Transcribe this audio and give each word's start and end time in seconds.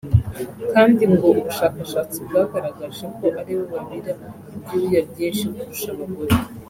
kandi 0.73 1.01
ngo 1.11 1.25
ubushakashatsi 1.39 2.17
bwagaragaje 2.25 3.05
ko 3.17 3.25
aribo 3.39 3.63
babira 3.71 4.11
ibyuya 4.55 4.99
byinshi 5.09 5.45
kurusha 5.53 5.89
abagore 5.95 6.35